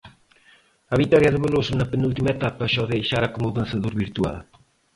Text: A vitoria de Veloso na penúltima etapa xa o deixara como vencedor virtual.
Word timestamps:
A 0.93 0.95
vitoria 1.01 1.33
de 1.33 1.41
Veloso 1.43 1.73
na 1.75 1.89
penúltima 1.93 2.33
etapa 2.37 2.69
xa 2.73 2.79
o 2.85 2.89
deixara 2.93 3.31
como 3.33 3.55
vencedor 3.59 3.93
virtual. 4.03 4.37